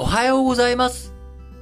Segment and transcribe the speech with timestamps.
[0.00, 1.12] おはようございます。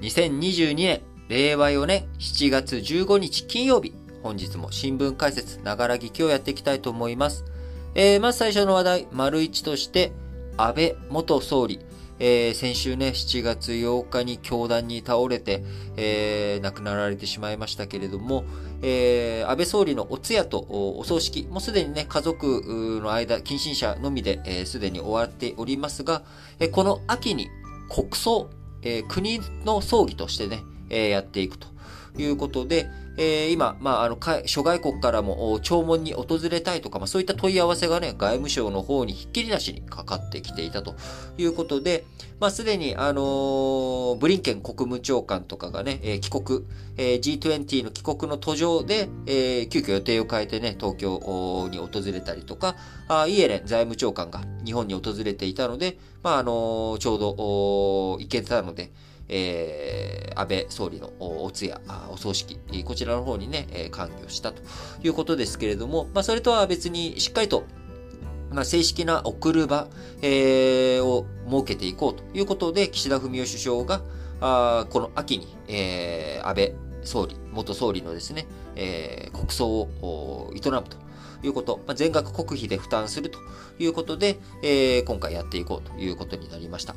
[0.02, 7.46] 2022年、令和4年7月15日金曜日、本日も新聞解説、ながら聞きをやっていきたいと思います。
[7.94, 10.12] えー、まず最初の話題、丸一として、
[10.58, 11.80] 安倍元総理、
[12.18, 15.64] えー、先週ね、7月8日に教団に倒れて、
[15.96, 18.44] えー、亡くなられてしまいましたけれども、
[18.82, 26.22] えー、安倍総理のお通夜とお葬式、もうすでにね、家族の間、近親者のみで、すでに終わっておりますが、
[26.58, 27.48] えー、この秋に
[27.88, 28.50] 国葬、
[28.82, 31.68] えー、国の葬儀としてね、えー、やっていくと。
[32.18, 32.88] いうことで、
[33.18, 40.94] えー、今、まあ、あの、諸外国からも弔問に訪れたいとか、まあ、そういった問い合わせがね、外務省の方にひっきりなしにかかってきていたと
[41.38, 42.04] いうことで、
[42.38, 46.64] まあ、すでに、あのー、ブリンケン国務長官とかがね、えー、帰国、
[46.98, 52.76] えー、G20 の帰国の途上で、えー、急遽予定を変えてね、東京に訪れたりとか、
[53.08, 58.92] あイエレン財務長官が日本に訪れていたので、まあ、あのー、ちょうど、行けたので、
[59.28, 64.62] えー、安倍総理のお通夜、お葬式、こちらの方にね、えー、関与したと
[65.02, 67.64] いうことですけれども、まあ、それとは別にしっかりと、
[68.50, 69.88] まあ、正式な送る場、
[70.22, 74.02] えー、を設けていこうということで、岸田文雄首相が、
[74.40, 80.96] あこの秋に、えー、安倍総理、元総理のですね、えー、国葬を営むと
[81.42, 83.38] いうこと、まあ、全額国費で負担すると
[83.78, 86.94] いうことで、えー、今回やっていこうということになりました。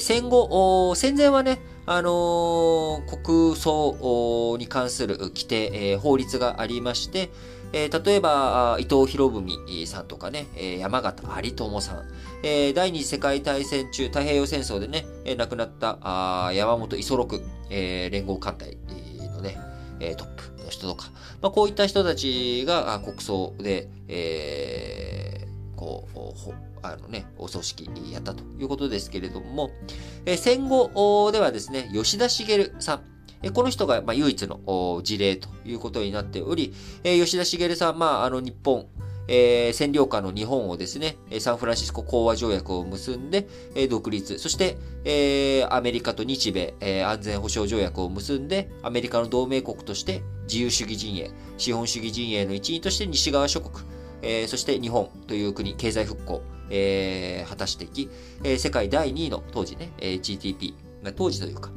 [0.00, 7.30] 戦後、戦前はね、あの、国葬に関する規定、え、法律がありまして、
[7.72, 10.46] え、例えば、伊藤博文さんとかね、
[10.78, 12.04] 山形有朋さん、
[12.42, 18.76] え、第二次世界大戦中、太平洋戦争でね、亡くなったあ山本五十六、え、連合艦隊
[19.34, 19.58] のね、
[20.16, 21.10] トップの人とか、
[21.42, 29.70] まあ、こういった人たちが国葬で、えー、こう、あのね、お葬式やったということですけれども、
[30.26, 33.00] え戦後ではですね、吉田茂さん、
[33.42, 38.86] えこの人が、ま、唯一の事例ということになっており、え吉田茂さん、まあ、あの日本、
[39.28, 53.86] えー、占領下の日本をですね、サンフランシスコ講和条約を結んで、え、独立、そして、えー、アメリカと日米、えー、安全保障条約を結んで、アメリカの同盟国として自由主義陣営、資本主義陣営の一員として西側諸国、
[54.22, 58.10] えー、そして日本という国、経済復興、えー、果たしていき、
[58.42, 60.74] えー、世界第2位の当時ね、えー、GDP、
[61.16, 61.70] 当時というか、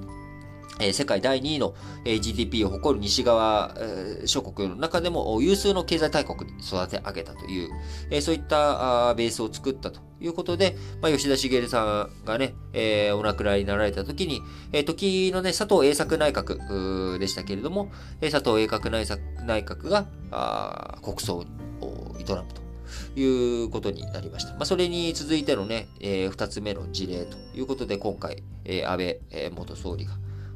[0.79, 1.73] えー、世界第2位の、
[2.05, 7.69] えー、GDP を誇る西側、えー、諸国の中でも有数の経済大国に育て上げたという、
[8.11, 21.37] えー、そういったあベースを作ったということで、まあ、吉田茂さんがね、えー、お亡くなりになられた時に、えー、時のね、佐藤栄作内閣でしたけれども、えー、佐藤栄作内閣内閣があ国葬
[21.81, 22.66] を営むと。
[23.15, 24.51] いうことになりました。
[24.51, 30.05] まあ、それに続いてのね、えー、二つ目の事例ということで、今回、えー、安倍、え、元総理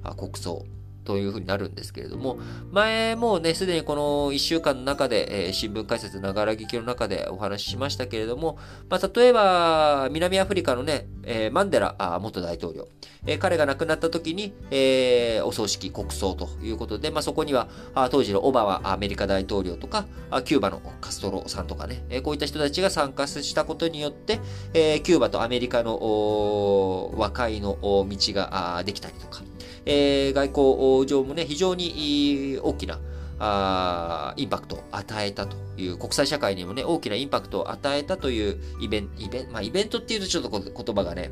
[0.04, 0.66] が国葬
[1.12, 2.40] というふうになるんですけれども、
[2.72, 8.58] 前もね、すでにこの一週間の中で、えー、新聞解説ながら聞きの中でお話ししましたけれども、
[8.90, 12.88] まあ、例えば、南アフリカのね、えー、マンデラ元大統領、
[13.26, 24.40] えー、彼が亡くなった時に、えー、お葬式国葬ということで、まあ、そこには、あ当時のオバマアメリカ大統領とか、あキューバのカストロさんとかね、え、こういった人たちが参加したことによって、
[24.74, 29.42] え、キューバとアメリカの和解の道ができたりとか、
[29.86, 33.00] えー、外交上もね、非常に大きな
[33.40, 41.32] あインパクトを与えたという、国際社会にもね、大きなインパクトを与えたというイベント、イベント、まあ、イベントっていうとちょっと言葉がね、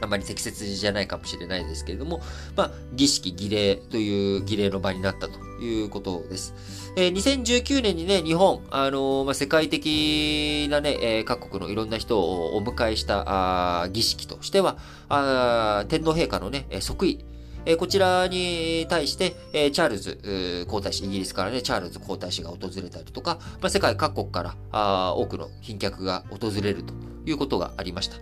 [0.00, 2.20] あまり適切じゃないかもしれないですけれども、
[2.54, 6.54] まあ、儀式、儀礼という儀礼の場になったということです。
[6.96, 14.76] えー、2019年にね、日本、あのー、まあ、世界的なね、えー、各国のいろんな人をお迎えしたあ儀式としては、
[15.08, 17.24] あ天皇陛下のね、即位、
[17.66, 26.94] えこちらに対して、えチャールズ皇太子、イギリスからね、チャールズ皇太子が訪れたりとか、まあ、世界各国からあ多くの賓客が訪れると
[27.26, 28.16] いうことがありました。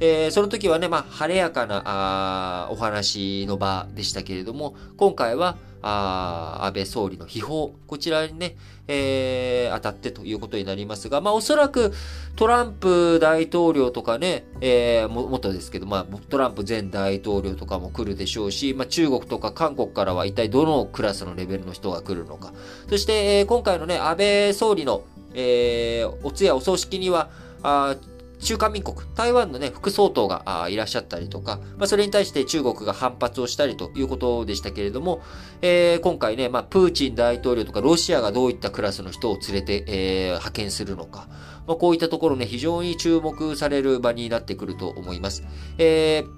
[0.00, 8.56] えー、その時はね、まあ、晴れやかなあお話の場でしたけれども、今回は、あ安倍総理の秘宝、こちらにね、
[8.88, 11.92] えー、当たってということになりますが、まあおそらく
[12.36, 22.52] トランプ大統領とかね、えー、も、元ですけど、まあトランプ前大統領とかも来るでしょうし、まあ中国とか韓国からは一体どのクラスのレベルの人が来るのか。
[22.88, 25.02] そして、えー、今回のね、安倍総理の、
[25.34, 27.30] えー、お通夜お葬式には、
[27.62, 27.96] あ
[28.40, 35.22] 中華民国、台湾のね、副総統がいらっしゃったりとか、まあ、それに対して中国が反発をしたりということでしたけれども、
[35.60, 41.28] えー、今回ね、まあ、プーチン大統領とかロシアがどういったクラスの人を連れて、えー、派遣するのか、
[41.66, 45.44] まあ、こういったところね、非常に注目される場になってくると思います。
[45.78, 46.37] えー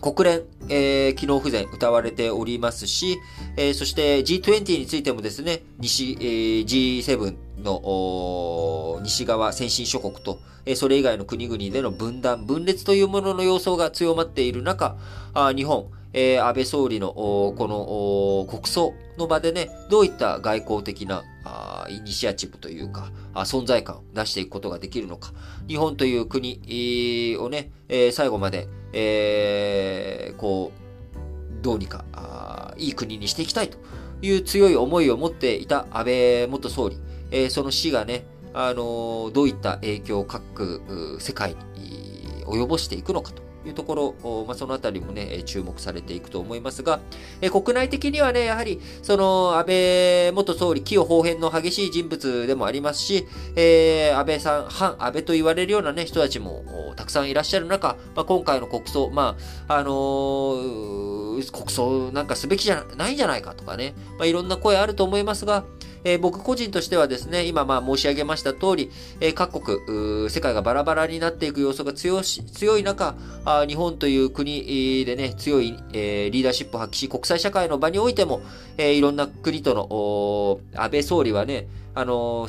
[0.00, 3.18] 国連、えー、機能不全歌われておりますし、
[3.56, 14.96] えー、そして G20 についてもですね、西、えー、G7 の西側先進諸国と、えー、それ以外の国々での分断、分裂というものの様相が強まっている中、
[15.34, 25.32] あ日本、えー、安倍総理のこの国葬の場でね、どういった外交的なあイニシアチブというかあ、存在感を出していくことができるのか。
[25.68, 33.76] 日本という国をね、えー、最後まで、えー、こう、どうにかあ、いい国にしていきたいと
[34.22, 36.98] いう強い思いを持っていた安倍元総理、
[37.30, 43.45] えー、その死がね、あのどういった影響を各世界に及ぼしていくのかと。
[43.68, 47.00] いうところ、まあ、そのあたりもね、注目されていくと思いますが、
[47.40, 53.26] え国内的にはね、やはり、その、安倍元総理、清方変の激しい人物でもありますし、
[53.56, 59.36] えー、安倍さん、反安倍と言われるようなね、人たちもたくさんいらっしゃる中、まあ、今回の国葬、ま
[59.68, 65.64] あ、あのー、国葬なんかすべきじゃないんじゃないかとかね、まあ、いろんな声あると思いますが、
[66.04, 68.90] えー、僕個人としてはですね、今まあ申し上げました通り、
[69.20, 78.40] えー、各国、世界がバラバラになっていく要素が強し強い中あ、日本という国でね、強い、えー、リーダーシップを発揮し、国際社会の場においても、
[78.78, 82.46] え、いろんな国との、安倍総理はね、あの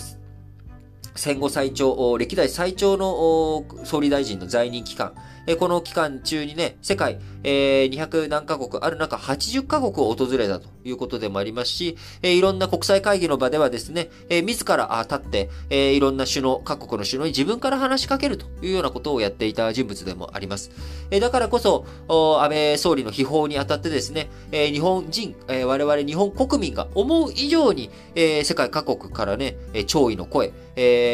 [1.15, 5.13] 戦後最長、歴代最長の総理大臣の在任期間、
[5.55, 15.49] この期間中にね、世界、え200何カ国ある中80カ国を訪れたということでもありますし、いろんな国際会議の場ではですね、自ら立って、
[15.93, 20.69] いろんな首脳、各国の首脳に自分から話しかけるというようなことをやっていた人物でもあります。
[21.09, 29.55] だからこそ、安倍総理の秘宝にあたってですね、日本人、我々日本国民が思う以上に、世界各国からね、
[29.85, 30.51] 弔意の声、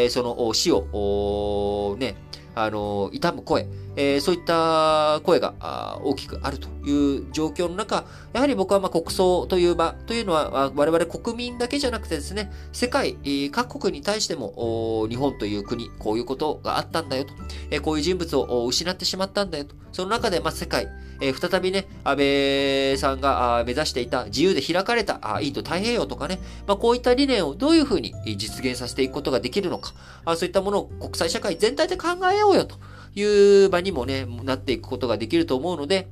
[0.09, 2.15] その死を、ね、
[2.55, 13.17] あの、痛む声、えー、そういった声が大きくあるという状況の中、やはり僕はま国葬という場というのは我々国民だけじゃなくてですね、世界
[13.51, 17.33] 各国に対しても日本という国、こういうことがあったんだよと、
[17.71, 20.87] えー、こういう人物を失ってしまったんだよと、その中でま世界、
[21.21, 29.93] えー、再びね、安倍さんが目指していた自由で開かれたインド太平洋とかね、まあ、こういった理念をどういうふうに実現させていくことができるのか、
[30.25, 32.75] あそういったものを国際社会全体で考えようよと
[33.15, 36.07] いう場にもね、なっていくことができると思うので、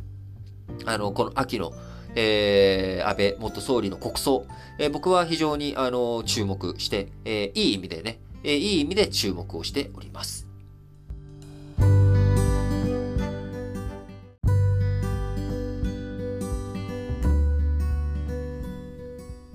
[0.85, 1.73] あの、この秋の、
[2.15, 4.45] えー、安倍元総理の国葬、
[4.77, 10.47] えー、僕は非常に、あの、注目して、えー、いい意味でね、えー、いい意味で注目をしております。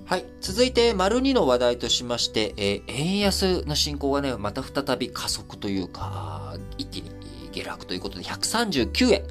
[0.07, 0.25] はい。
[0.39, 7.11] 続いて、丸2の話題としまして、えー、円安の進行がね、また再び加速というか、一気に
[7.51, 9.23] 下落ということで、139円。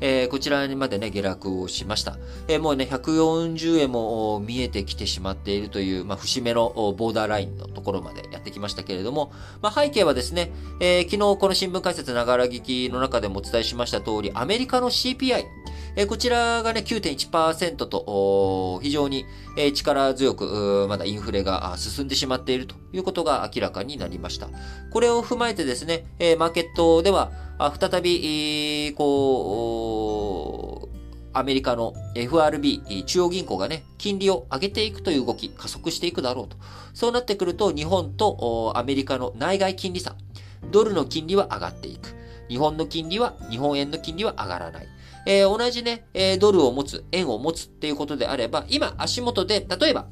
[0.00, 2.16] えー、こちらにまでね、下落をしました。
[2.48, 9.32] えー、もうね、140円も見えてきてしまっているという、まあ、節目のボーダーラインのところまでやってきましたけれども、
[9.62, 15.44] まあ、背景はですね、えー、昨日この新聞解説ながら聞きの中でもお伝えしました通り、アメリカの CPI、
[15.96, 19.26] えー、こちらがね、9.1%と、非常に、
[19.74, 24.48] 力強く、まだインフレが進んでしまっているということが明らかになりました。
[24.92, 27.30] これを踏まえてですね、えー、マーケットでは、
[27.62, 30.96] あ再び、こう、
[31.34, 36.56] アメリカの FRB、中央銀行がね、金利を上げていくという動き、加速していくだろうと。
[36.94, 40.16] そうなってくると、日本とアメリカの内外金利差、
[40.70, 42.16] ドルの金利は上がっていく。
[42.48, 44.88] 日本の金利は、日本円の金利は上がらない。
[45.26, 50.06] えー、同じね、えー、ドルを持つ、円を持つっていうことであれば、今足元で、例えば、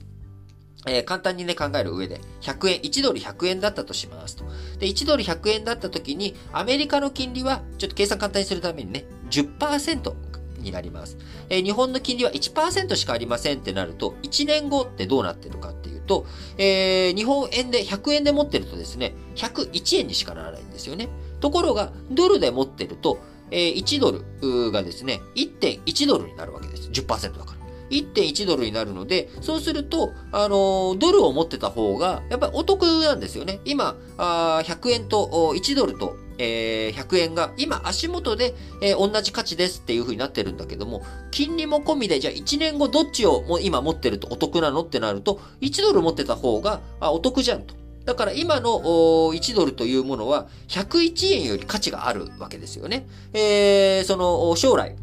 [0.88, 4.44] えー、簡単にね、考える上で、100円、1ドル100円だったとしますと。
[4.78, 10.14] で、1ドル100円だった時に、アメリカの金利は、ちょっと計算簡単にするためにね、10%
[10.58, 11.16] になります。
[11.48, 16.26] えー、日本の金利は1%しかありませんってなると、1年後ってどうなってるかっていうと、
[16.56, 21.08] えー、日本円で100円で持ってるとですね、101円にしかならないんですよね。
[21.40, 23.18] ところが、ドルで持ってると、
[23.50, 26.90] えー、1ドルがですね、1.1ドルになるわけです。
[26.90, 27.57] 10%だから。
[27.90, 33.60] 1.1ドルになるので、そうすると、あのドルを持ってた方が、やっぱりお得なんですよね。
[33.64, 47.74] 今、あ100円と1ドルと、えー、100円が今足元で、えー、同じ価値ですっていう風になってるんだけども、金利も込みで、じゃあ1年後どっちをも今持ってるとお得なのってなると、1ドル持ってた方があお得じゃんと。
[48.04, 53.06] だから今の1ドルというものは101円より価値があるわけですよね。
[53.34, 54.96] えー、その将来、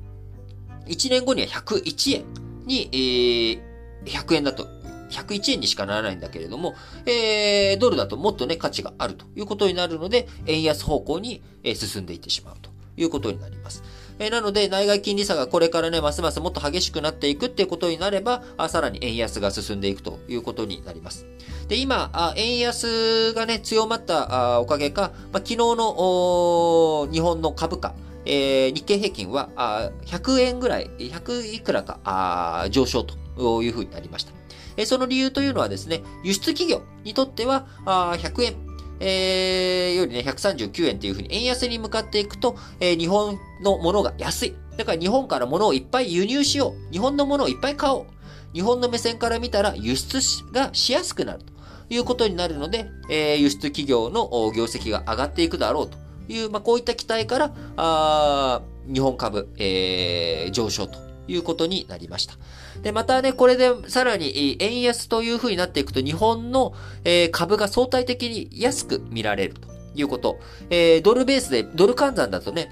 [0.87, 3.61] 1年後には101円に、えー、
[4.05, 4.67] 100円だと
[5.09, 11.43] 101円にしかならないんだけれども、えー、ドルだともっとね、価値があるということになるので、円安方向に
[11.75, 13.83] 進んでいってしまうということになります。
[14.19, 21.25] えー、なので、内外金利差がこれからね、ますますもっと激しくなっていくっていうことになれば、あさらに円安が進んでいくということになります。
[21.67, 27.95] で、今、あ円安がね、強まったあおかげか、まあ、昨日の日本の株価、
[28.25, 34.33] えー、日経平均はあ100円ぐらい、100いくらかあ上昇というふうになりました。
[34.77, 38.55] えー、その理由というのはですね、輸出企業にとってはあ100円、
[38.99, 44.55] えー、よりね、139円というふうに円安に向かっていくと、えー、日本のものが安い。
[44.77, 46.91] だから日本から物をいっぱい輸入しよう。
[46.91, 48.05] 日本のものをいっぱい買おう。
[48.53, 50.19] 日本の目線から見たら輸出
[50.53, 51.53] がしやすくなると
[51.89, 62.35] いうことになるので、えー、輸出企業の業績が上がっていくだろうという、まあ、こういった期待から、あ日本株、えー、上昇ということになりました。
[62.81, 70.39] で、またね、これでさらに円安という風になっていくと、日本の、えー、株が相対的に安く見られるということ。
[70.69, 72.69] えー、ドルベースで、ドル換算だとね、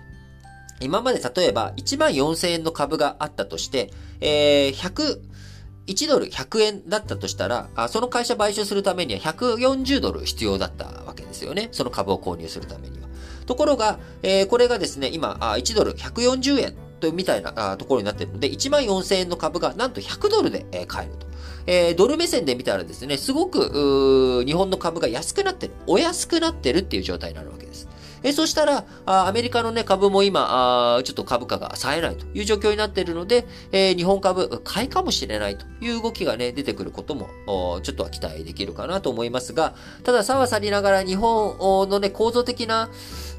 [0.79, 5.21] 今まで例えば1万4000円の株があったとして、えー、100、
[5.87, 11.69] 1ドル100円だったとしたら、その会社買収するためには140ドル必要だったわけですよね。
[11.71, 13.07] その株を購入するためには。
[13.45, 21.27] ところが、えー、これがですね、今、1ドル140円とみたいなところになっているので、1万4000円の株がなんと100ドルで買えると。
[21.65, 27.87] えー、ドル目線で見たらですね、すごく、日本の株が安くなってる、お安くなってるっていう状態になるわけです。
[28.23, 37.27] えそしたら、アメリカのね、株も今、ちょっと株価が冴えないという状況になっているので、え日本株、買いかもしれないという動きがね、出てくることも、
[37.83, 42.89] ちょっとは期待できるかなと思いますが、ただ、さはさりながら日本のね、構造的な、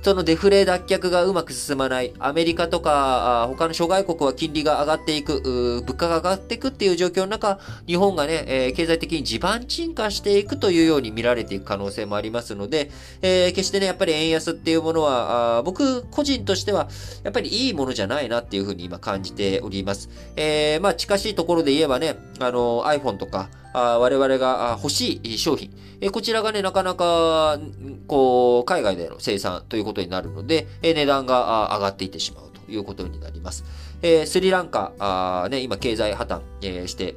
[0.04, 2.12] そのデフレ脱却がうまく進まない。
[2.18, 5.40] アメリカとか、他の諸外国は金利が上がっていく、
[5.86, 12.90] 物価が上がっていくっていう状況の中、日本がね、えー、経済的に地盤沈下していくというように見られていく可能性もありますので、
[13.22, 16.88] えー、決してね、やっぱり円安っていういうものは、僕個人としては、
[17.22, 20.10] やっぱりいいものじゃないなっていうふうに今感じております。
[20.36, 27.58] えー、まあ近しいところで言えばね、あの、iPhone とか、あ我々が欲しい商品、えこちらがね、なかなか、
[28.06, 33.64] こう、海外での生産ということになるので、え値段が上がっていってしまうということになります。
[34.02, 37.14] えスリランカ、あね、今経済破綻、えして、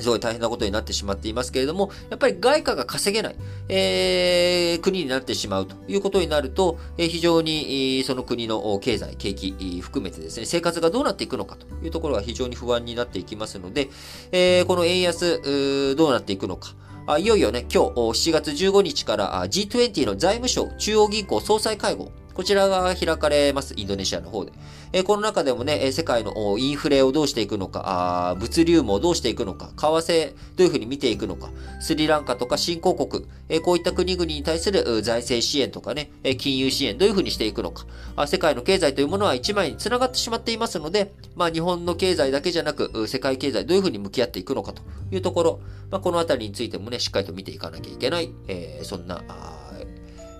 [0.00, 3.36] すごい大変なことになってしまっていますけれども、やっぱり外貨が稼げない、
[3.68, 13.88] えー、国になってしまうということになると、えー、非常に、その国の経済、景気含めてですね、生活がどうなっていくのかというところが非常に不安になっていきますので、
[14.32, 16.74] えー、この円安、どうなっていくのか、
[17.06, 24.52] あいよいよね、今日7月15日から G20 の財務省中央銀行総裁会合、こちらが開かれます、インドネシアの方で。
[24.92, 27.82] えこの中でもね、世界のインフレをどうしていくのか、
[28.30, 49.24] あ物流もどうしていくのか、為替どういうふうに見ていくのか、スリランカとか新興国、えこういった国々に対する財政支援とかね、金融支援どういうふうにしていくのか、あ世界の経済というものは一枚に繋がってしまっていますので、まあ日本の経済だけじゃなく、世界経済どういうふうに向き合っていくのかというところ、まあこのあたりについてもね、しっかりと見ていかなきゃいけない、えー、そんな、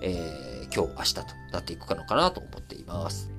[0.01, 1.21] えー、今日、明日と
[1.51, 3.29] なっていくのかなと思っています。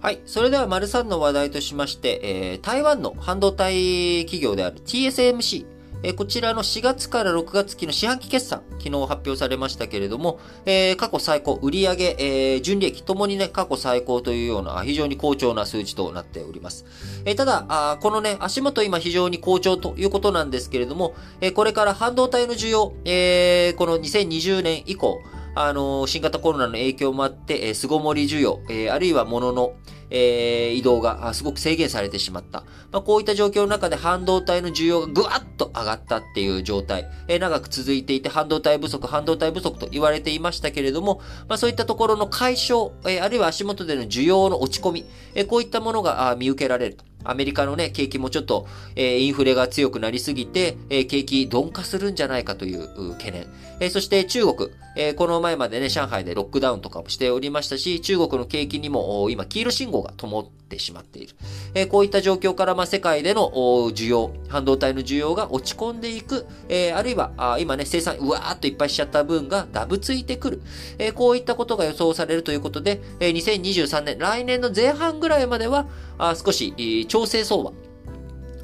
[0.00, 0.20] はい。
[0.26, 5.77] それでは、丸三の話題としまして、えー、台湾の半導体企業である TSMC。
[6.02, 11.88] え、こちらの4月から6月期の四半期決算、昨日発表されましたけれども、え、過去最高、売上、
[12.18, 16.84] えー、純利益ともにね、過去最高というような非常に好調な数字となっております。
[17.24, 25.20] え、ただあ、このね、足元今非常に好調ということなんですけれども、え、これから半導体の需要、え、この2020年以降、
[25.54, 29.72] あの新型コロナの影響もあって、えー、巣ごもり需要、え、あるいは物の、
[30.10, 32.64] えー、移動がすごく制限されてしまった。
[32.90, 47.07] まあ、こういった状況の中で半導体の需要がぐわっと上がったっていう状態、えー、長く続いていて半導体不足、半導体不足と言われていましたけれども、まあ、そういったところの解消、えー、あるいは足元での需要の落ち込み、え、こういったものが見受けられると。
[47.24, 53.46] アメリカのね、景気もちょっと、えー、インフレが強くなりすぎて、えー、景気鈍化するんじゃないかという懸念。
[53.80, 61.34] えー、そして中国、えー、この前までね、上海でロックダウンとかもしておりましたし、中国の景気にも今、黄色信号が灯ってしまっている。
[61.74, 63.50] え、こういった状況から、ま、世界での
[63.92, 70.62] 需要、半導体の需要が落ち込んでいく、え、あるいは、あ今ね、生産、うわーっといっぱいしちゃった分がダブついてくる。
[70.98, 75.86] え、こういったことが予想されるということで、え、2023年、来年の前半ぐらいまでは、
[76.18, 77.72] あ少し、調整相場、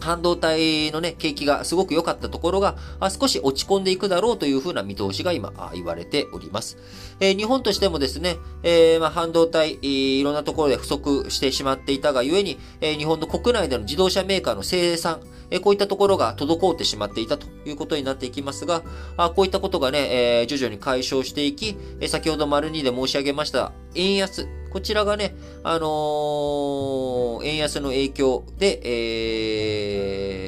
[0.05, 2.77] 半導体のね、景気がすごく良かったところが、
[3.11, 6.77] 少し落ち込んでいくだろうというふうな見通しが今、言われております。
[7.21, 15.21] えー、日本としてもですね、えー、まあ、半導体、いろんなところで不足してしまっていたがゆえに、えー、日本の国内での自動車メーカーの生産、
[15.51, 18.83] えこういったところが滞ってしまっていたということになっていきますが、
[19.17, 28.81] あこういったことがね、え徐々に解消していき、え先ほど丸2で申し上げました、円安、こちらがね、あのー、円安の影響で、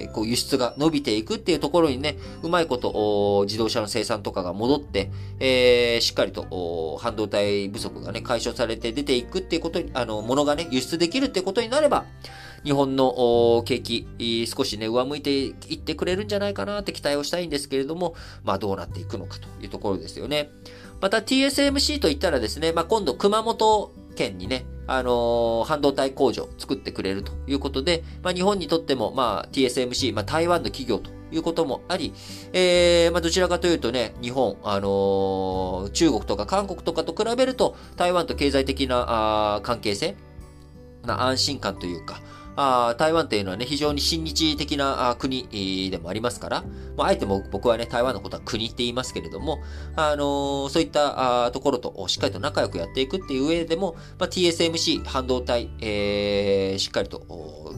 [0.01, 12.05] えー、こう輸出が伸びていくっていうところにね、うまいこと、自動車の生産とかが戻って、えー、しっかりと半導体不足がね、解消されて出ていくっていうことに、あの、ものがね、輸出できるってことになれば、
[12.67, 20.51] 日本の景気、少しね、上向いていってくれるんじゃないかなって期待をしたいんですけれども、まあどうなっていくのかというところですよね。
[21.01, 32.13] また TSMC といったらですね、まあ今度熊本県にね、あのー、半導体工場作ってくれるということで、まあ、日本にとっても、まあ、TSMC、まあ、台湾の企業ということもあり、
[32.53, 39.05] えー、まあ、どちらかというとね、日本、あのー、中国とか韓国とかと比べると、台湾と経済的な
[39.57, 40.17] あ関係性、
[41.05, 42.21] な安心感というか、
[42.57, 46.65] あ台湾というのはね、非常に親日的な国でもありますから、
[46.97, 49.61] まあ、あえても僕はね、台湾のことは国って言いますけれども、
[49.95, 57.75] あのー、そういったところとしっかりと仲良くやっていくっていう上でも、まあ、TSMC 半導体、えー、しっかりと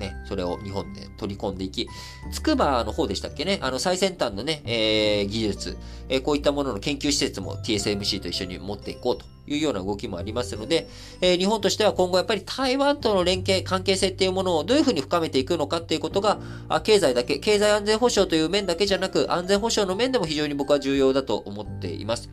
[0.00, 1.88] ね、それを日本で取り込んでいき、
[2.32, 5.76] つくばの方でしたっけね、あの最先端のね、えー、技術、
[6.08, 10.88] えー、こういったものの研究施設も TSMC と一緒に持っていこうというような動きもありますので、
[11.20, 22.30] えー、日本としては今後やっぱり台湾との連携、関係性っていうものをどういうふうに深めていくのかっていうことが、あ経済だけ、経済安全保障という面だけじゃなく、安全保障の面でも非常に僕は重要だと思っています。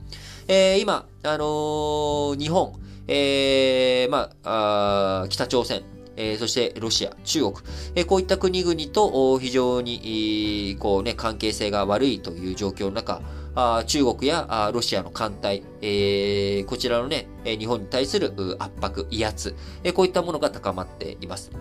[0.48, 2.74] えー、今、あのー、日本、
[3.08, 5.82] えー、まあ、あ北朝鮮、
[6.18, 7.54] えー、そしてロシア、中国、
[7.96, 13.22] えー、こういった国々と非常に、こうね、関係性が悪いという状況の中、
[13.56, 21.52] あ中国やあロシアの艦隊、えー、こちらのね、日本に対する圧迫、威圧、え、こういったものが高まっています。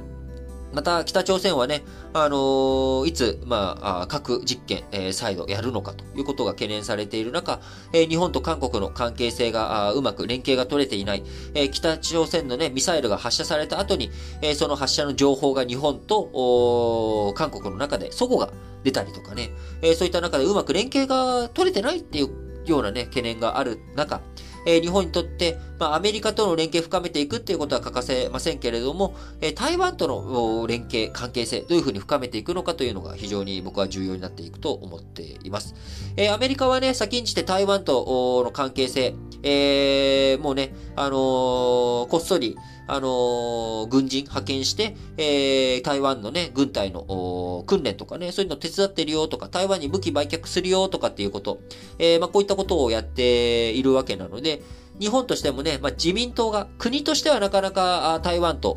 [0.76, 7.60] また、北朝鮮はね、あのー、いつ、まあ、核実験、えー、再度やるのかということが懸念されている中、
[7.94, 11.22] えー、日本と韓国の関係性がうまく連携が取れていない、
[11.54, 14.10] えー、北朝鮮のね、ミサイルが発射された後に、
[14.42, 18.50] えー、その発射の情報が日本と、韓国の中で、そこが
[18.84, 22.28] 出たりとかね、えー、そういった中でうまく連携が取れてないっていう
[22.66, 24.20] ようなね、懸念がある中、
[24.66, 35.74] え、日本にとって、まあ、アメリカとの連携を深めていくっていうことは欠かせませんけれども、え、台湾との連携、関係性、どういうふうに深めていくのかというのが非常に僕は重要になっていくと思っています。
[36.16, 42.56] え、アメリカはね、先んじて台湾との関係性、えー、もうね、あのー、こっそり、
[42.88, 51.60] あのー、軍人派遣して、えー、台湾のね、軍隊の訓練とかね、そういうの手伝ってるよとか、台湾に武器売却するよとかっていうこと、
[51.98, 54.62] えー、まあ、こういったことをやっているわけなので、
[55.00, 58.70] 日本としてもね、まあ、自民党が、国としてはなかなか台湾と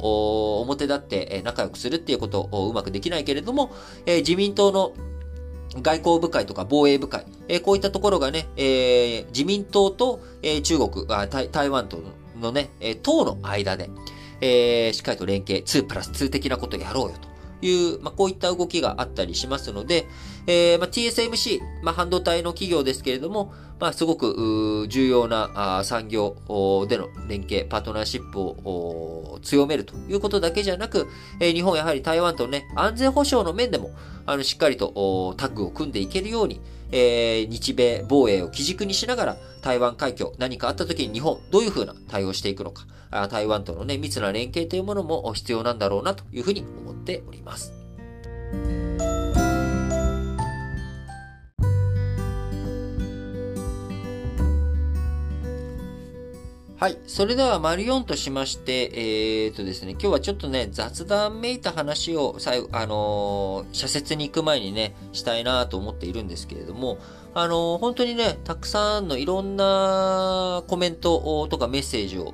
[0.62, 3.72] 表立って仲良くするっていうことをうまくできないけれども、
[4.06, 4.94] えー、自民党の
[5.82, 12.02] 外交部会とか防衛部会、えー、こういったところがね、えー、自民党と、えー、中国あ台、台湾と
[12.40, 13.90] のね、え党の間で、
[14.42, 20.08] えー、しっかりと連携、2プラス2的なことをやろうよという、まあ、こういった動きがあったりしますので、
[20.52, 26.38] えー、まあ、TSMC、まあ、半導体の企業ですけれども、まあ、すごく重要な産業
[26.90, 31.08] での連携、パートナーシップを強めるということだけじゃなく、
[31.40, 33.92] えー、日本やはり台湾とね、安全保障の面でも、
[34.26, 36.60] あの、しっかりとタッグを組んでいけるように、
[36.92, 47.72] えー、日米防衛を基軸にしながら、台湾海峡、何かあった時に日本、どういうふうな対応していくのか、あ台湾とのね、密な連携というものも必要なんだろうなというふうに思っております。
[56.80, 56.98] はい。
[57.08, 66.98] それでは、丸4としまして、えー、っとですね、今日はちょっとね、雑談めいた話を、最後、あのー、社説に行く前にね、したいなと思っているんですけれども、
[67.34, 72.34] あの、本当にね、たくさんのいろんなコメントとかメッセージを、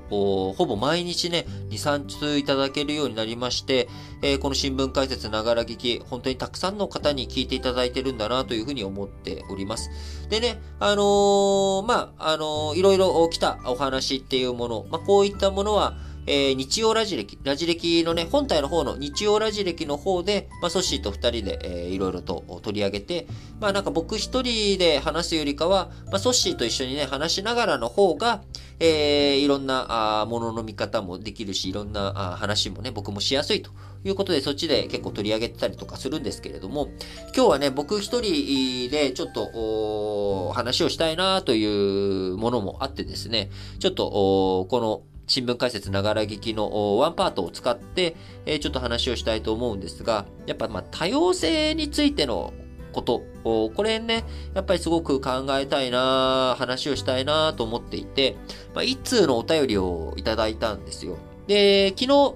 [0.54, 3.90] ほぼ毎日ね、2、3通いただけるようになりまして、
[4.26, 9.92] えー、この新聞解説ながら聞き、本当にたくさんの方に聞いていただいてるんだなというふうに思っております。
[10.32, 15.94] でね、あのー、まあ、あのー、いろいろ来たお話っていうもの、まあ、こういったものは、
[16.26, 23.28] えー、日曜ラジ歴、ラジ歴のね、本体の方の日曜ラジ歴の方で、まあ、ソッシーと二人で、えー、いろいろと取り上げて、
[23.60, 28.42] まあなんか僕一人で話すよりかは、まあ、ソッシーと一緒にね、話しながらの方が、
[28.80, 33.70] えー、いろんな、あものの見方もできるし、いろんなあ話もね、僕もしやすいと
[34.06, 36.90] いうことで、そっちで結構取り上げてたりとかするんですけれども、
[37.36, 48.16] 今日はね、僕一人でちょっと、話をしたいなというものもあってですね、ちょっと、この、新聞解説ながら聞きのワンパートを使って、
[48.46, 52.54] えちょっと話をしたいと思うんですが、やっぱま多様性についての
[52.96, 58.38] こと、これね、やっぱりすごく考えたいな話をしたいなと思っていて、
[58.74, 61.18] まあ、一通のお便りをいただいたんですよ。
[61.48, 62.36] で、昨日、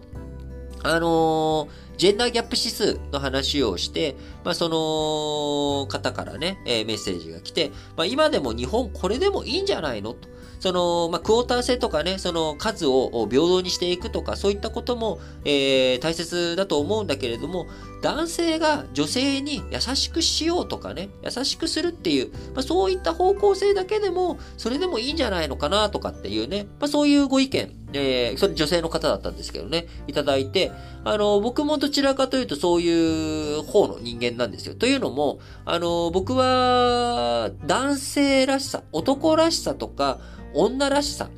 [0.83, 4.15] あのージェンダーギャップ指数の話をして、
[4.45, 10.13] まあ、その方からね、えー、メッセージが来て、まあ、今でも日本これでもいいんじゃないの？
[10.13, 10.29] と。
[10.61, 17.67] その、まあ、クォーター制とかね、その数を平等にしていくとか、そういったことも、えー、大切だと思うんだけれども、
[18.01, 30.71] 男性が女性に優しくしようとかね、優しくするっていう、まあ、そういった方向性だけでも、それでもいいんじゃないのかなとかっていうね、まあ、そういうご意見、えー、それ女性の方だったんですけどね、いただいて、
[31.03, 34.75] あの、僕もどちらかというとそういう方の人間なんですよ。
[34.75, 40.19] というのも、あの、僕は男性らしさ、男らしさとか、
[40.53, 41.29] 女らしさ、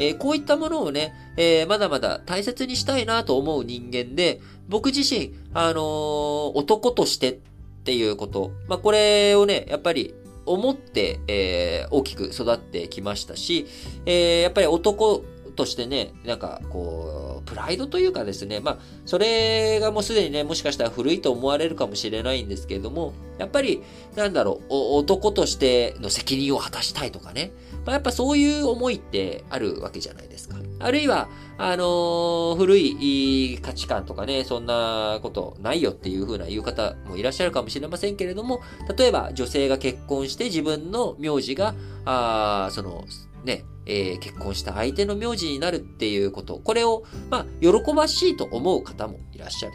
[0.00, 7.38] えー、こういったものをね、えー、まだまだ大切にしたいなと思う人間で、僕自身、あのー、男としてっ
[7.84, 10.14] ていうこと、まあ、これをね、やっぱり
[10.46, 13.66] 思って、え、大きく育ってきましたし、
[14.06, 15.22] え、やっぱり男
[15.54, 23.82] としてね、なんか、こう、プライドというかですね、まあ、それがもうすでにね、もしかしたら古いと思われるかもしれないんですけれども、やっぱり、
[24.16, 27.52] なんだろう、男としての責任を果たしたいとかね、
[27.84, 30.56] まあ、やっぱそういう思いってあるわけじゃないですか。
[30.78, 38.60] あるいは、あのー、古い価値観とかね、そんなことないよっていう風な言う方もいらっしゃるかもしれませんけれども、
[38.96, 43.04] 例えば女性が結婚して自分の名字が、あその、
[43.44, 49.74] ね、えー、結婚した相手の名字になるっていうこと、これを、まあ、喜ばしいと思う方もいらっしゃる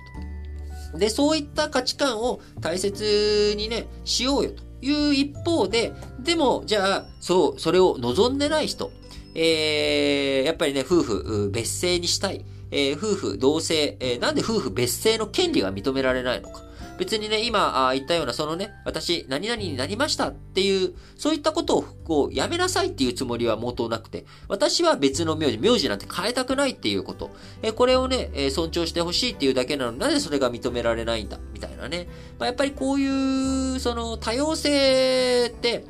[0.94, 0.98] と。
[0.98, 8.92] で、そういった価値観を大切にね、しようよという一方で、でも、じゃあ、そう、それを望んでない人、
[9.34, 16.62] えー、やっぱりね、夫婦別姓にしたい、えー、夫婦同姓、えー、なんで夫婦別姓の権利が認められないのか。
[16.98, 27.32] 別にね、今あ言ったような、そのね、私、何々になりましたっていう、そういったことを、こう、やめなさいっていうつもりは元なくて、私は別の名字、名字なんて変えたくないっていうこと。
[27.62, 32.08] えこれをね、え尊重してほしいっていうだけなのになぜそれが認められないんだ、みたいなね。
[32.40, 35.86] まあ、やっぱりこういう、その、多様性って、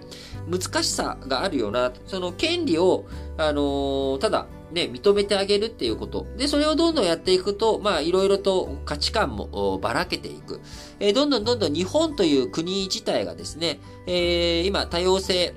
[0.47, 1.91] 難しさがあるよな。
[2.05, 3.05] その権利を、
[3.38, 6.27] あのー、ただ、ね、認めてあげるっていうこと。
[6.38, 10.62] で、それをどんどんやっていくと、まあ、いろいろと価値観もばらけていく。
[10.99, 15.53] えー、どんどんどんどん日本という国自体がですね、えー、今、多様性、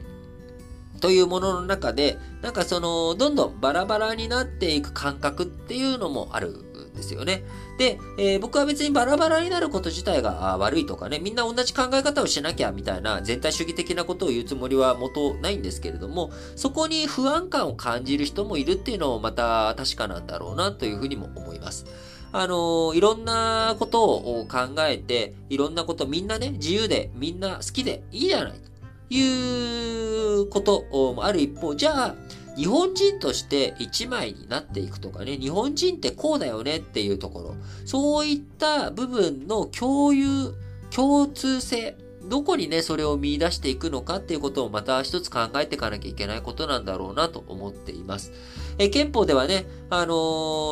[1.00, 6.64] というものの中で、なんかその、どんどんバラバラになっていく感覚っていうのもある
[6.98, 7.42] ですよね。
[7.78, 21.86] で、えー、僕は別にバラバラになること自体が悪いとかね、みんな同じ考え方をしなきゃみたいな全体主義的なことを言うつもりは元ないんですけれども、そこに不安感を感じる人もいるっていうのもまた確かなんだろうなというふうにも思います。
[22.30, 28.68] あのいろんなことを考えて、いろんなことみんなね、自由でみんな好きでいいじゃないと
[29.14, 30.84] いうこと
[31.14, 32.14] もある一方、じゃあ、
[32.58, 40.52] 日本人として一枚になっていくとかね、日本人ってこうだよねっていうところ、そういった部分の共有、
[40.90, 48.32] 共通性、どこにね、それを見出していくのかっていうことをまた一つ考えていかなきゃいけないことなんだろうなと思っています。
[48.78, 50.14] え憲法ではね、あの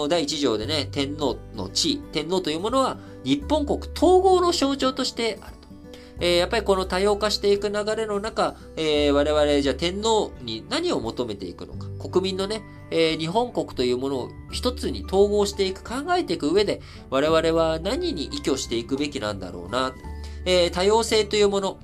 [0.07, 5.56] ー、第一条でね、天皇の地位、天皇というものは日本国統合の象徴としてある。
[6.21, 19.95] えー、やっぱりこの多様化していく流れの中、えー、我々じゃあ天皇に何を求めていくのか、国民のね、えー、日本国というものを一つに統合していく、考えていく上で、我々は何に依拠していくべきなんだろうな、
[20.45, 21.79] えー、多様性というもの、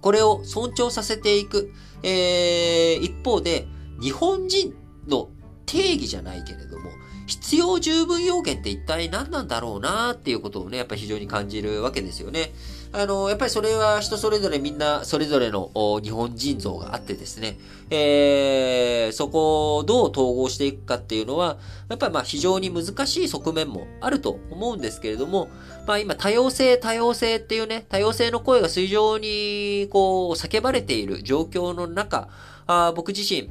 [0.00, 3.66] これを尊重させていく、えー、一方で、
[4.00, 4.74] 日本人
[5.06, 5.28] の
[5.66, 6.90] 定義じゃないけれども、
[7.26, 12.52] 必要十分要件って一体何なんだろうなっていうことをね、やっぱり非常に感じるわけですよね。
[12.94, 15.70] あの、やっぱりそれは人それぞれみんなそれぞれの
[16.02, 21.56] 日本人像があってですね、えー、そこをどう統合していくかっていうのは、
[21.88, 25.48] やっぱりまあ非常に難しい側面もあると思うんですけれども、
[25.86, 32.28] まあ今多様性多様性っていうね、多様性の声が水上にこう叫ばれている状況の中、
[32.66, 33.48] あ僕自身、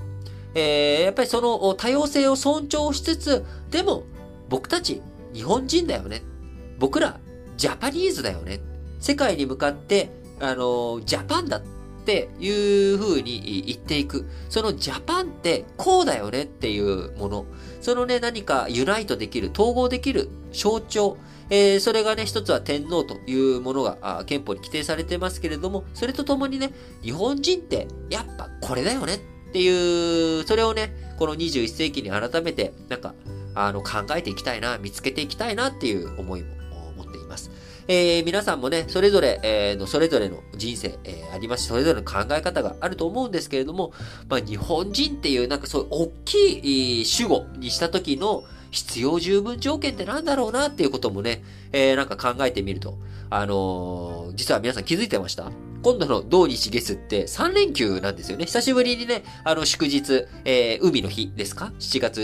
[0.53, 4.03] えー、やっぱりその多様性を尊重しつつ、でも
[4.49, 5.01] 僕たち
[5.33, 6.21] 日本人だよね。
[6.77, 7.19] 僕ら
[7.57, 8.59] ジャパニーズだよね。
[9.01, 10.09] 世界に向かって、
[10.39, 11.61] あの、ジャパンだっ
[12.05, 12.49] てい
[12.93, 14.29] う風に言っていく。
[14.49, 17.45] そのジャパンってこうだよねっていうもの。
[17.81, 21.17] そのね、何かユナイトできる、統合できる象徴。
[21.49, 26.71] えー、それがね、一つは天皇というものが憲法に規定されてますけれども、それとともにね、
[27.03, 29.19] 日本人ってやっぱこれだよねっ
[29.51, 33.13] ていう、それをね、この21世紀に改めて、なんか、
[33.53, 36.60] あの、考えていきたいな、見つけていきたいなっていう思いも。
[37.87, 43.91] えー、皆さんもね、それぞれ、えー、の、それぞれの人生、えー、ありますし、それぞれの考え方があると思うんですけれども、
[44.29, 52.97] まあ、日本人っていう、なんかそういう大きい主語にした時の必要十分条件って何だろうなっていうこともね、えー、なんか考えてみると、
[53.29, 55.51] あのー、実は皆さん気づいてました？
[55.83, 58.45] 今度の土日月って3連休なんですよね。
[58.45, 62.21] 久しぶりにね、あの祝日、えー、海の日ですか ?7 月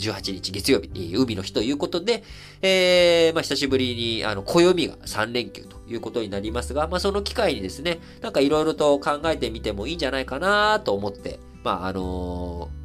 [0.00, 2.22] 18日月曜日、海の日ということで、
[2.62, 12.84] えー、まあ久しぶりに、あの、暦が3連休ということになりますが、まあその機会にですね、なんかいろいろと考えてみてもいいんじゃないかなと思って、まああのー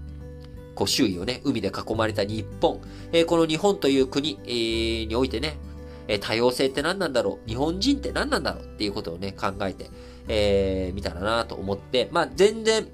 [0.79, 2.79] こう周囲をね、海で囲まれた日本、
[3.11, 5.57] えー、この日本という国、えー、においてね、
[6.09, 7.47] え多様性って何なんだろう？
[7.47, 8.63] 日本人って何なんだろう？
[8.63, 9.89] っていうことをね、考えて、
[10.27, 12.87] えー、見たらなと思って、まあ、全然、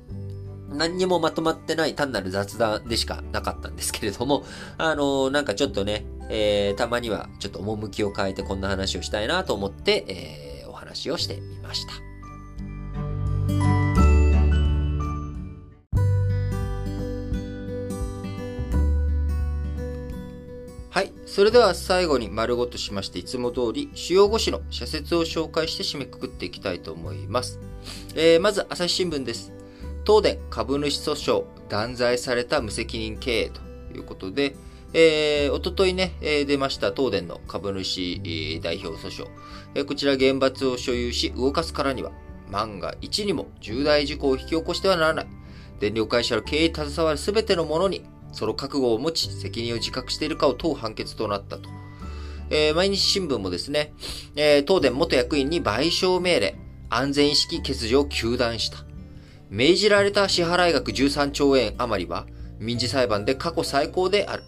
[0.70, 4.44] 何にもまとまってない単なる雑談でしかなかったんですけれども、
[4.78, 11.94] あのー、なんかちょっとね、えー、たまにはちょっと趣を変えてこんな話をしたいなと思って、えー、お話をしてみました。
[21.36, 27.60] それでは最後に丸ごとしまして、いつも通り主要語詞の社説を紹介して締めくくっていきたいと思います。
[28.16, 29.52] えー、まず、朝日新聞です。
[30.08, 33.60] 東電株主訴訟、断罪された無責任経営と
[33.94, 34.56] いうことで、
[34.94, 39.28] えー、おとといね、え、出ました東電の株主、代表訴訟、
[39.76, 42.14] え、こちら原発を所有し動かすからには、
[42.50, 45.28] 万が一にも重大事故を引き起こしてはならない。
[45.82, 51.70] 電力会社の経営に携わる全てのものにその覚悟を持ち、責任を自覚しているかを問う判決となったと。
[52.50, 53.94] えー、毎日新聞もですね、
[54.36, 56.56] えー、東電元役員に賠償命令、
[56.90, 58.80] 安全意識欠如を求断した。
[59.50, 62.28] 命じられた支払額13兆円余りは、
[62.60, 64.44] 民事裁判で過去最高である。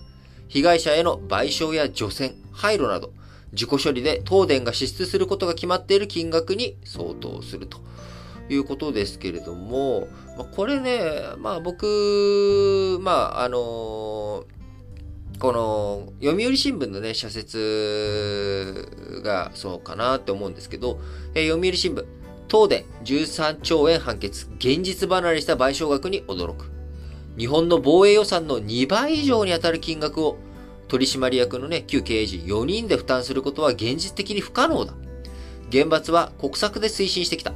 [0.49, 3.13] 被害者への賠償や除染、廃炉など、
[3.53, 7.79] 自己処理で東電が支出することが決まっている金額に相当すると。
[8.49, 10.07] いうことですけれども、
[10.55, 11.01] これね、
[11.37, 14.45] まあ僕、まああの
[15.39, 20.99] この読売新聞のね、社説がそうかなって思うんですけど、
[21.35, 22.05] えー、読売新聞、
[22.49, 26.71] 東電13兆円判決、現実離れした賠償額に驚く。
[27.37, 30.37] 日本の防衛予算の2倍以上に当たる金額を
[30.87, 34.93] 取締役のね、旧経営陣4人で負担することは現実的に不可能だ。
[35.71, 37.53] 原発は国策で推進してきた。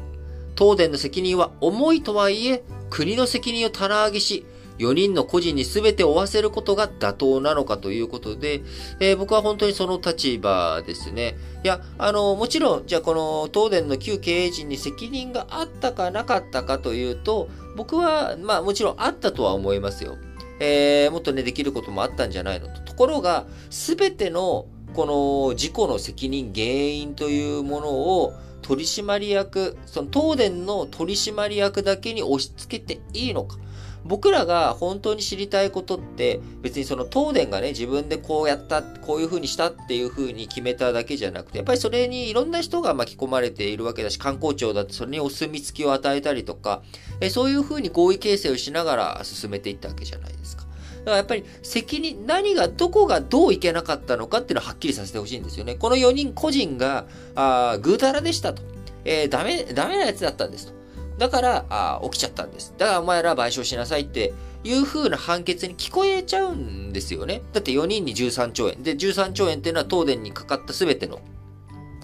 [0.62, 4.46] 東電の責任は重いとはいえ、国の責任を棚上げし、
[4.78, 8.62] 4人の個人に全て負わせることが妥当なのかということで、
[9.00, 11.36] えー、僕は本当にその立場ですね。
[11.64, 20.18] いや、あの、もちろん、じゃあこの東電の旧経営陣に責任があったかなかったかというと、僕は、まあもちろんあったとは思いますよ。
[20.60, 22.82] えー、もっとね、できることもあったんじゃないのと。
[22.82, 28.34] ところが、全てのこの事故の責任、原因というものを、
[28.72, 33.58] 取締役、その東電の取締役だけに押し付けていいのか。
[34.06, 46.82] 僕らが本当に知りたいことって別にその東電がね自分でこうやったこういう風にしたっていう風に決めただけじゃなくてやっぱりそれにいろんな人が巻き込まれているわけだし観光庁だってそれにお墨付きを与えたりとか
[47.20, 50.66] えそういう風に合意形成をしながら進めていったわけじゃないですか。
[51.02, 55.76] だからやっぱり責任、何が、どこがどういけなかったのかっていうのをはっきりさせてほしいんですよね。
[55.76, 58.62] この4人個人が、あぐうたらでしたと。
[59.04, 60.74] えー、ダメ、ダメなやつだったんですと。
[61.18, 62.74] だから、あ起きちゃったんです。
[62.78, 64.34] だからお前ら賠償しなさいって
[64.64, 67.42] いう風な判決に聞こえちゃうんですよね。
[67.54, 68.84] だって4人に13兆円。
[68.84, 71.20] で、13兆円っていうのは東電にかかった全ての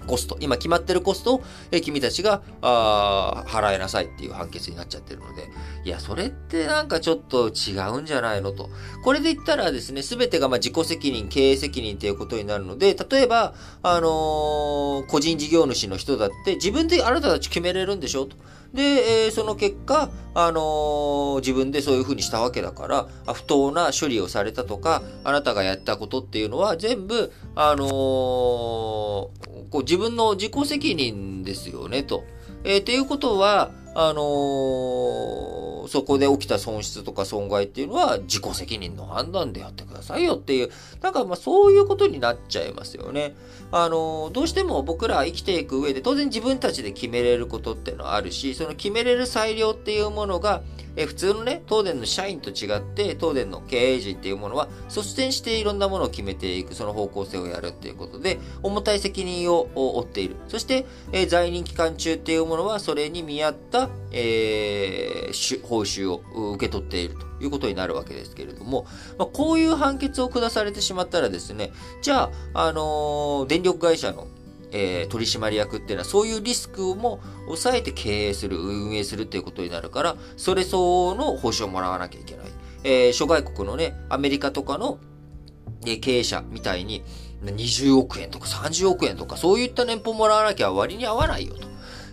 [0.08, 5.48] コスト、今決まってるコストを、え君たちが、あ払いなさいっていう判決になっちゃってるので、
[5.84, 8.70] いや、それってなんかちょっと違うんじゃないのと。
[9.04, 18.36] これで言ったらですね、すべてがま自己責任、経営責任っていうことになるので、例えば、あのー、個人事業主の人だって自分であなたたち決めれるんでしょと。
[18.74, 29.30] で、えー、その結果、あのー、自分でそういうふうにしたわけだから、不当な処理をされたとか、あなたがやったことっていうのは全部、あのー、こ
[29.74, 32.24] う自分の自己責任ですよね、と。
[32.64, 40.70] えー、っていうことは、あのー、そこで起きた損失とか損害っていうのは自己責任の判断でやってくださいよっていう、
[41.02, 43.34] なんかまあそういうことになっちゃいますよね。
[43.72, 50.62] あのー、どうしても僕ら生きていく上で当然自分たちで決めれることっていうのはあるし、その決めれる裁量っていうものが、
[50.98, 60.34] え普通のね、東電の社員と違って、東電の経営陣っていうものは、率先していろんなものを決めていく、その方向性をやるっていうことで、重たい責任を負っている。
[60.48, 66.20] そして、え在任期間中っていうものは、それに見合った、えー、報酬を
[66.54, 68.84] 受け取っているということになるわけですけれども、
[69.18, 71.70] まあ、こういう判決を下されてしまったらですね、
[72.02, 74.26] じゃあ、あのー、電力会社の
[74.72, 82.46] えー、取締役っていうのはそういうリスクをも抑えて経営する、運営するっていうことになるから、それ相応の報酬をもらわなきゃいけない。
[82.84, 84.98] えー、諸外国のね、アメリカとかの、
[85.86, 87.02] えー、経営者みたいに、
[87.44, 91.68] 20億円とか30億円とかそういった年俸もらわなきゃ割に合わないよと。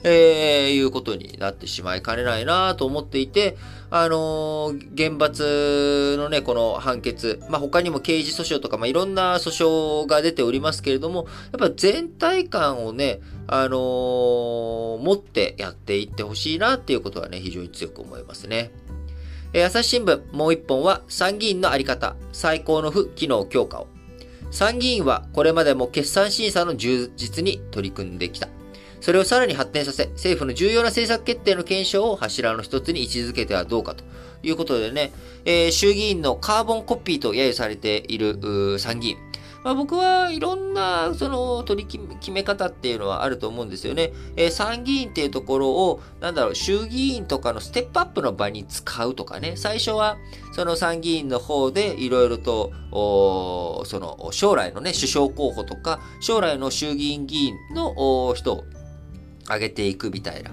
[0.08, 3.58] えー、いうことになってしまいかねないなと思っていて、
[3.90, 18.72] あのー、厳罰のね、この判決、まあ、他にも刑事訴訟とか、まあ、いろんな訴訟が出ておりますけれども、やっぱ全体感をね、あのー、持ってやっていってほしいなっていうことはね、非常に強く思いますね。
[19.54, 23.88] えー、朝日新聞もう一本は参議院のあり方、最高の府機能強化を。
[24.52, 28.48] 参議院はこれまでも決算審査の充実に取り組んできた。
[29.06, 34.04] それをさらに発展させ、政府の重要な政策決定の検証を柱の一つに位置づけてはどうかと
[34.42, 35.12] いうことでね、
[35.46, 39.18] えー、衆議院のカーボンコピーと揶揄されている参議院。
[39.64, 44.12] まあ、僕はいろんなその取り決め方っていうのはあると思うんですよね。
[44.38, 50.18] えー、参議院っていうところを、なんだろう、衆議院とかのステップアップの場に使うとかね、最初は
[50.54, 52.72] その参議院の方でいろいろと、
[53.86, 58.64] その将来のね、首相候補とか、将来の衆議院議員の人を
[59.48, 60.52] 上げていくみたいな。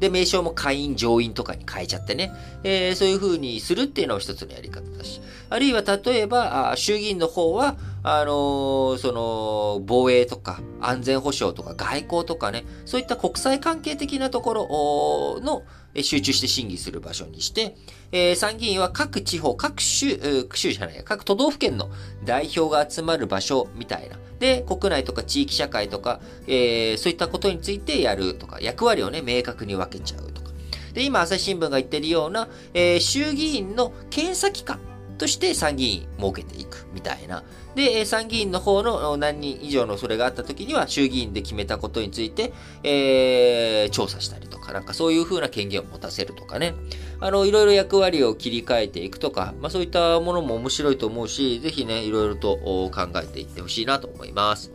[0.00, 5.20] で、名称も会員、上院とかに変えちゃってね、えー、そういう風にするっていうのも一つのやり方だし。
[5.50, 7.76] あるいは例えば、衆議院の方は、
[8.06, 15.62] あのー、その、防衛とか安全保障とか外交とかね、そういった国際関係的なところの
[16.02, 17.76] 集中して審議する場所にして、
[18.12, 20.18] えー、参議院は各地方、各州、
[20.52, 21.90] 州じゃない、各都道府県の
[22.26, 24.18] 代表が集まる場所みたいな。
[24.38, 30.50] で、国内とか地域社会とか、えー、そういったことについてやるとか、役割をね、明確に分けちゃうとか。
[30.92, 34.78] で、今、朝日新聞が言ってるような、えー、衆議院の検査機関
[35.16, 37.44] として参議院設けていくみたいな。
[37.74, 46.74] で、参議院の方の何人以上のそれがあった時には、衆議院で決めたことについて、えー、調査したりとか、なんかそういう風な権限を持たせるとかね。
[47.20, 54.72] あの、いろいろ役割を切り替えていくとか、まあそういったものも面白いと思うし、ぜひね、いろいろと考えていってほしいなと思います。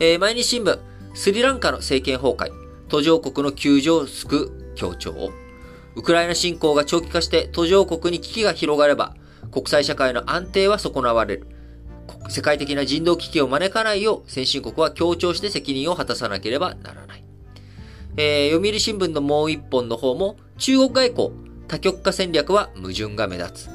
[0.00, 0.78] えー、毎日新聞、
[1.14, 2.52] スリランカの政権崩壊、
[2.88, 5.45] 途上国の救助を救う強調。
[5.96, 9.16] ウクライナ侵攻が長期化して途上国に危機が広がれば、
[9.50, 11.46] 国際社会の安定は損なわれる。
[12.28, 17.24] 世界的な人道危機を招かないよう先進国は協調して責任を果たさなければならない。
[18.18, 21.30] えー、読売新聞のもう一本の方も、中国外交、
[21.66, 23.70] 多極化戦略は矛盾が目立つ。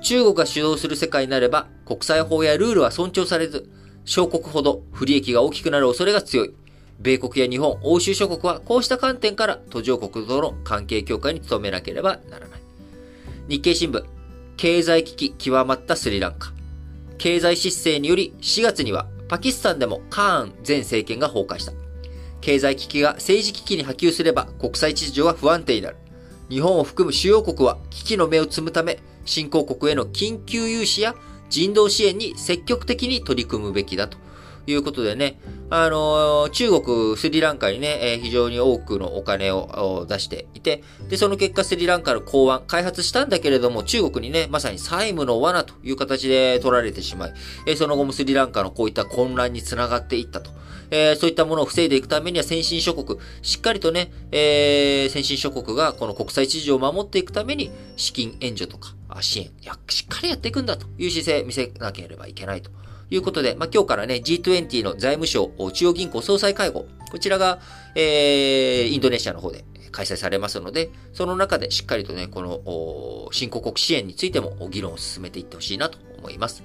[0.00, 3.68] 中国が主導する世界になれば、国際法やルールは尊重されず、
[4.04, 6.54] 小国ほど不利益が大きくなる恐れが強い。
[7.00, 12.60] 米国や日本、欧州諸国はこうした観点から途上国との関係強化に努めなければならない。
[13.48, 14.04] 日経新聞、
[14.56, 16.52] 経済危機極まったスリランカ。
[17.18, 21.72] 経済失勢により4月にはパキスタンでもカーン前政権が崩壊した。
[22.40, 25.96] 経済危機が政治危機に波及すれば国際秩序は不安定になる。
[26.48, 31.14] 日本を含む主要国は危機の目を摘むため、新興国への緊急融資や
[31.50, 34.18] 人道支援に積極的に取り組むべきだと
[34.70, 35.38] いうことでね、
[35.70, 47.34] あの、中国、スリランカにね、え非常に多くのお金を出していて、で、その結果スリランカの港湾、開発したんだけれども、中国にね、まさに債務の罠という形で取られてしまい、
[47.66, 50.50] えその後もスリランカのこういった混乱につながっていったと。
[50.90, 59.50] えー、そういったものを防いでいくためには先進諸国、しっかりとね、えー、先進諸国がこの国際秩序を守っていくために資金援助とか支援、
[59.88, 62.70] しっかりやっていくんだという姿勢見せなければいけないと。
[63.10, 67.60] いうことで、まあ、今日からね、G20 の財務省中央銀行総裁会合、こちらが、
[67.94, 76.62] えー、インドネシアの方で開催されますので、その中でしっかりとね、この、新興国支援についても議論を進めていってほしいなと思います。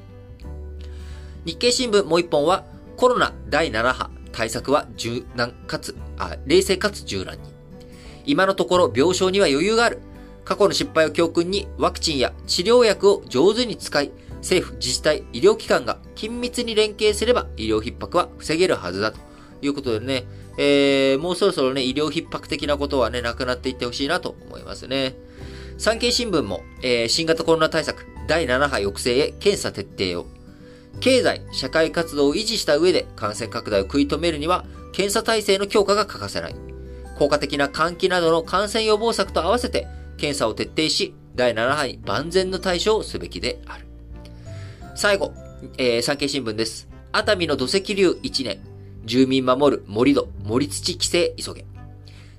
[1.45, 2.65] 日経新聞もう一本は、
[2.97, 7.53] コロナ第7波、対策は柔軟かつ、あ、冷静かつ柔軟に。
[8.25, 9.99] 今のところ病床には余裕がある。
[10.45, 14.11] 過去の失敗を教訓にワクチンや治療薬を上手に使い、
[14.43, 19.17] 政府、自治体、医療機関が緊密に連携すれば医療逼迫は防げるはずだと
[19.61, 20.25] いうことでね、
[20.57, 25.15] えー、もうそろそろね、医療逼迫的なことはね、なくなっていってほしいなと思いますね。
[25.77, 30.27] 産経新聞も、えー、新型コロナ対策第7波抑制へ検査徹底を。
[30.99, 36.55] 経済、社会活動を維持した上で感染拡大を食い止めるには、検査体制の強化が欠かせない。
[37.17, 39.87] 効果的な換気などの感染予防策と合わせて、
[40.17, 43.92] 検査を徹底し、第7波に万全の対処をすべきである。
[44.95, 45.33] 最後、
[45.79, 46.87] えー、産経新聞です。
[47.11, 48.59] 熱海の土石流1年。
[49.05, 51.65] 住民守る盛土、盛土規制急げ。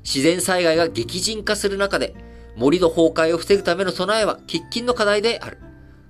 [0.04, 2.14] 自然災害が激甚化する中で、
[2.56, 5.58] 盛土崩壊を防ぐための備えは喫緊の課題である。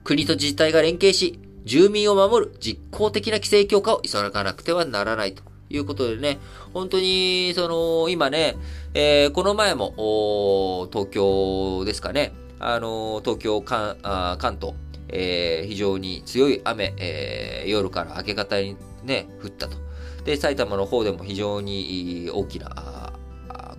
[0.05, 6.39] 国と自治体が連携し、住民を守る実効的な規制強化を急がなくてはならないということでね、
[6.75, 8.57] 本当に、その、今ね、
[8.93, 14.75] えー、この前も、東京ですかね、あの、東京、関関東、
[15.09, 19.77] えー、非常に強い雨、えー、夜から明け方にね、降ったと。
[20.25, 23.13] で、埼玉の方でも非常に大きな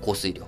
[0.02, 0.46] 降水量、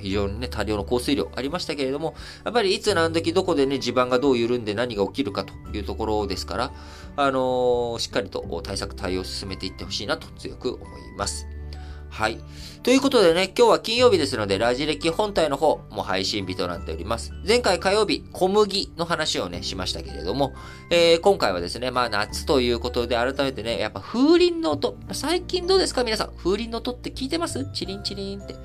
[0.00, 6.72] 非常にね、多量の降水量ありましたけれども、やっぱりいつ何時どこでね、地盤がどう緩んで何が起きるかというところですから、
[7.16, 10.86] あのー、しっかりと対策対応を進めていってほしいなと強く思い
[11.16, 11.46] ます。
[12.18, 12.40] はい。
[12.82, 17.32] ということでね、今日は金曜日ですので、ラジ歴本体の方も配信日となっております。
[17.46, 20.52] 前回火曜日、小麦の話をね、しましたけれども、
[20.90, 27.70] えー、今回はですね、まあ夏ということで改めてね、やっぱ風鈴の音、最近どうですか皆さん、風鈴の音って聞いてます？
[27.72, 28.56] チリンチリンって。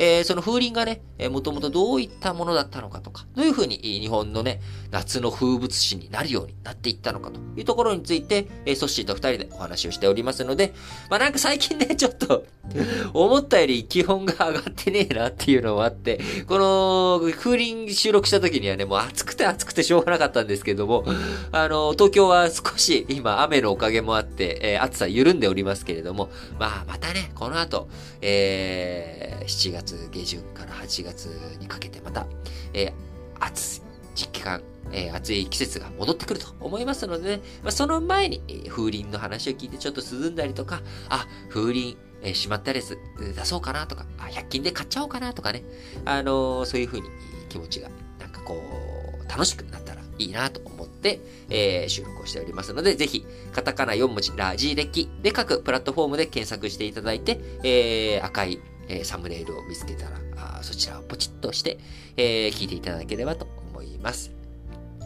[0.00, 10.72] えー、その風鈴がね、えー、もともとどういったものだったのかとか、どういうふうに日本のね、夏の風物詩になるようになっていったのかというところについて、えー、ソッシーと二人でお話をしておりますので、
[11.10, 12.46] まあなんか最近ね、 ちょっと
[13.12, 21.04] 思ったより気温が上がってねえなっていうのもあって、この風鈴収録した時にはね、もう暑くて暑くてしょうがなかったんですけども、
[21.52, 27.88] あの、東京は少し今雨のおかげもあって、えー、暑さ緩んでおりますけれども、まあまたね、この後、
[28.22, 31.26] えー、7月下旬から8月
[31.60, 32.26] にかけてまた、
[32.72, 32.92] えー、
[33.38, 34.62] 暑い実期間、
[34.92, 45.62] えー、暑い季節が戻ってくると思いますので、ね、まあ、その前に、えー、風鈴の話を聞いてちょっと涼んだりとか、あ、風鈴、えー、しまったやつ出そうかなとか、あ、100均で買っちゃおうかなとかね、
[46.04, 47.08] あのー、そういう風に
[47.48, 47.88] 気持ちが、
[48.18, 58.60] なんかこう、楽しくなったらいいなと思って、えー、収録をしておりますので、ぜひ、カタカナ4文字、ラジ歴で各プラットフォームで検索していただいて、えー、赤い
[58.90, 61.78] え、サムネイルを見つけたら、あそちらをポチッとして、
[62.16, 64.32] え、聞いていただければと思います。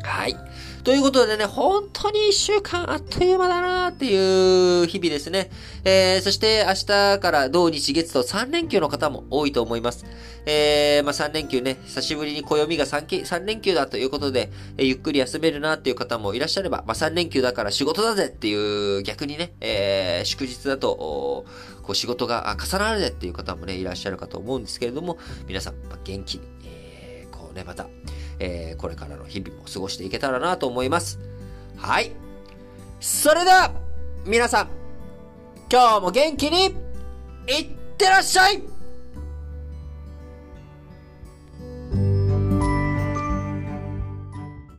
[0.02, 0.36] はい。
[0.84, 5.50] ということでね、本当に一週間あっという間だなーっていう日々ですね。
[5.84, 10.04] えー、そして明日から土日月と3連休の方も多いと思います。
[10.46, 21.46] えー、まあ3連休ね、久しぶりに暦が 3, 3連休だということで、えー、ゆっくり休めるなっていう方もいらっしゃれば、まあ3連休だから仕事だぜっていう逆にね、えー、祝日だと、
[21.82, 27.88] こう仕事が重なるぜっていう方もね、いらっしゃるかと思うんですけれども、皆さん、まあ、元気に、えー、こうね、また、
[28.38, 31.18] えー、これからの日々も過ごしていけたらなと思います。
[31.76, 32.12] はい。
[33.00, 33.72] それでは、
[34.24, 34.68] 皆さん、
[35.70, 36.74] 今日も元気に、
[37.46, 37.66] いっ
[37.98, 38.62] てらっしゃい